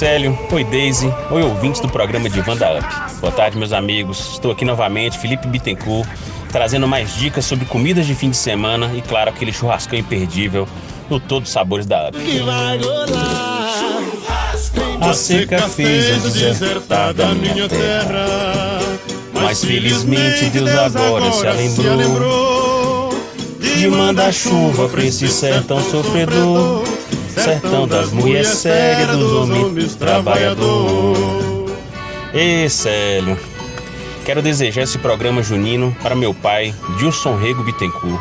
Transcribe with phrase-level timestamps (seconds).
[0.00, 3.20] Célio, oi Daisy, oi ouvintes do programa de Vanda Up.
[3.20, 4.30] Boa tarde, meus amigos.
[4.32, 6.08] Estou aqui novamente, Felipe Bittencourt,
[6.50, 10.66] trazendo mais dicas sobre comidas de fim de semana e, claro, aquele churrascão imperdível
[11.10, 12.16] no Todos Sabores da Up.
[15.02, 18.80] A seca fez desertar da minha terra,
[19.34, 23.14] mas felizmente Deus agora se lembrou
[23.60, 26.88] de mandar chuva pra esse sertão sofredor
[27.40, 31.16] sertão das mulheres sérias, dos homens trabalhador.
[32.32, 33.38] Ê, Célio,
[34.24, 38.20] quero desejar esse programa junino para meu pai, Dilson Rego Bittencourt,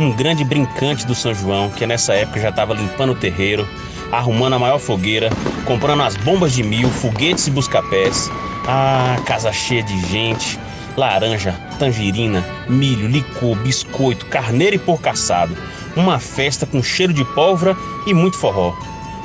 [0.00, 3.68] um grande brincante do São João, que nessa época já estava limpando o terreiro,
[4.10, 5.30] arrumando a maior fogueira,
[5.64, 8.30] comprando as bombas de mil, foguetes e buscapés.
[8.66, 10.58] Ah, casa cheia de gente,
[10.96, 15.56] laranja, tangerina, milho, licor, biscoito, carneiro e porco assado
[15.96, 17.76] uma festa com cheiro de pólvora
[18.06, 18.74] e muito forró.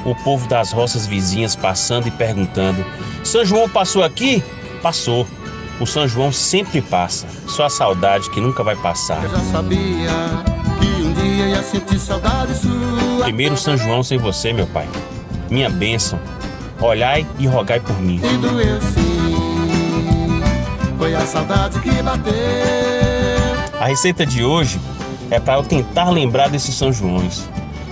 [0.05, 2.85] O povo das roças vizinhas passando e perguntando:
[3.23, 4.43] São João passou aqui?
[4.81, 5.27] Passou.
[5.79, 9.23] O São João sempre passa, só a saudade que nunca vai passar.
[9.23, 10.09] Eu já sabia
[10.79, 13.23] que um dia ia sentir saudade sua.
[13.23, 14.87] Primeiro São João sem você, meu pai.
[15.49, 16.19] Minha bênção.
[16.79, 18.19] Olhai e rogai por mim.
[18.23, 19.36] E doeu sim,
[20.97, 22.33] foi a saudade que bateu.
[23.79, 24.79] A receita de hoje
[25.29, 27.47] é para eu tentar lembrar desses São Joões.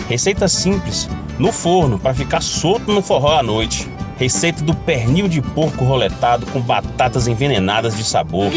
[0.10, 3.90] Receita simples, no forno, para ficar solto no forró à noite.
[4.18, 8.52] Receita do pernil de porco roletado com batatas envenenadas de sabor.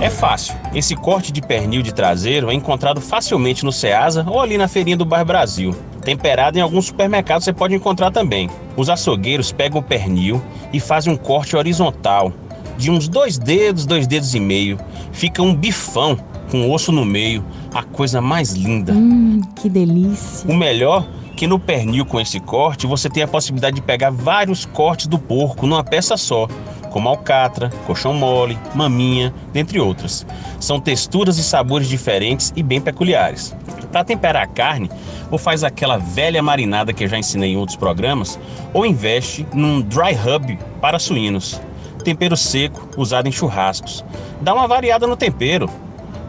[0.00, 0.54] É fácil.
[0.74, 4.96] Esse corte de pernil de traseiro é encontrado facilmente no Ceasa ou ali na feirinha
[4.96, 5.74] do Bairro Brasil.
[6.04, 8.50] Temperado em alguns supermercados você pode encontrar também.
[8.76, 12.32] Os açougueiros pegam o pernil e fazem um corte horizontal,
[12.76, 14.78] de uns dois dedos, dois dedos e meio.
[15.12, 16.18] Fica um bifão
[16.50, 18.92] com osso no meio, a coisa mais linda.
[18.92, 20.50] Hum, que delícia.
[20.50, 24.66] O melhor que no pernil com esse corte você tem a possibilidade de pegar vários
[24.66, 26.46] cortes do porco numa peça só,
[26.90, 30.26] como alcatra, colchão mole, maminha, dentre outras.
[30.60, 33.56] São texturas e sabores diferentes e bem peculiares.
[33.92, 34.90] Para temperar a carne,
[35.30, 38.40] ou faz aquela velha marinada que eu já ensinei em outros programas,
[38.72, 41.60] ou investe num dry rub para suínos
[42.02, 44.04] tempero seco usado em churrascos.
[44.40, 45.70] Dá uma variada no tempero.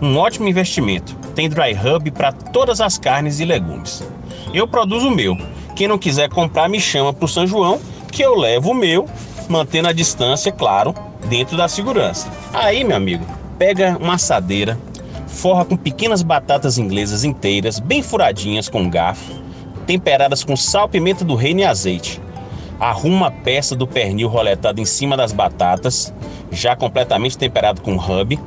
[0.02, 1.16] Um ótimo investimento.
[1.35, 4.03] Tem dry rub para todas as carnes e legumes.
[4.53, 5.35] Eu produzo o meu.
[5.75, 7.81] Quem não quiser comprar, me chama para o São João,
[8.12, 9.07] que eu levo o meu,
[9.50, 10.94] mantendo a distância, claro,
[11.28, 12.29] dentro da segurança.
[12.53, 13.25] Aí, meu amigo,
[13.57, 14.78] pega uma assadeira,
[15.34, 19.34] forra com pequenas batatas inglesas inteiras, bem furadinhas com garfo,
[19.86, 22.22] temperadas com sal, pimenta do reino e azeite
[22.84, 26.14] arruma a peça do pernil roletado em cima das batatas,
[26.52, 28.38] já completamente temperado com rub,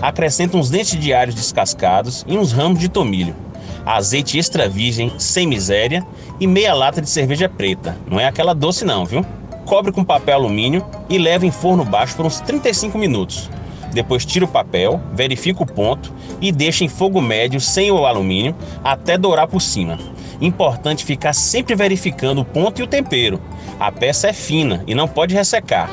[0.00, 3.36] acrescenta uns dentes de alho descascados e uns ramos de tomilho,
[3.84, 6.04] azeite extra virgem sem miséria
[6.40, 7.96] e meia lata de cerveja preta.
[8.10, 9.24] Não é aquela doce não, viu?
[9.66, 13.50] Cobre com papel alumínio e leva em forno baixo por uns 35 minutos.
[13.94, 18.54] Depois tira o papel, verifica o ponto e deixa em fogo médio sem o alumínio
[18.82, 19.96] até dourar por cima.
[20.40, 23.40] Importante ficar sempre verificando o ponto e o tempero.
[23.78, 25.88] A peça é fina e não pode ressecar.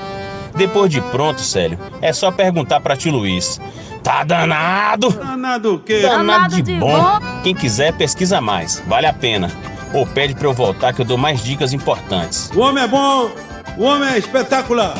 [0.55, 3.61] Depois de pronto, Célio, é só perguntar para tio Luiz.
[4.03, 5.11] Tá danado?
[5.11, 5.99] Danado o quê?
[5.99, 6.99] Danado, danado de, de bom.
[6.99, 7.19] bom.
[7.43, 8.81] Quem quiser, pesquisa mais.
[8.87, 9.51] Vale a pena.
[9.93, 12.49] Ou pede para eu voltar que eu dou mais dicas importantes.
[12.55, 13.29] O homem é bom,
[13.77, 14.95] o homem é espetacular.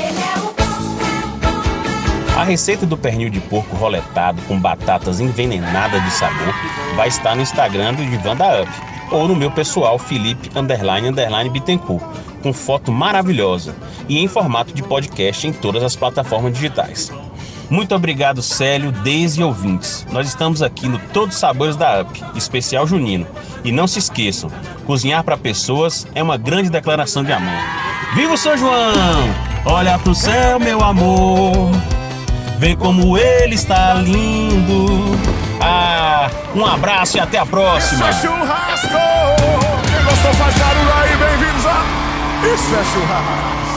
[2.41, 6.51] A receita do pernil de porco roletado com batatas envenenadas de sabor
[6.95, 8.71] vai estar no Instagram do Divanda Up
[9.11, 12.03] ou no meu pessoal Felipe underline underline Bittencourt,
[12.41, 13.75] com foto maravilhosa
[14.09, 17.11] e em formato de podcast em todas as plataformas digitais.
[17.69, 20.03] Muito obrigado, Célio, Deise e ouvintes.
[20.11, 23.27] Nós estamos aqui no Todos Sabores da UP, especial junino.
[23.63, 24.49] E não se esqueçam,
[24.87, 27.53] cozinhar para pessoas é uma grande declaração de amor.
[28.15, 29.29] Viva o São João!
[29.63, 31.69] Olha pro céu, meu amor.
[32.61, 35.17] Vem como ele está lindo.
[35.59, 38.07] Ah, um abraço e até a próxima.
[38.07, 38.87] Isso é churrasco!
[39.87, 41.83] Quem gostou faz barulho aí, bem-vindos a...
[42.53, 43.70] Isso é churrasco!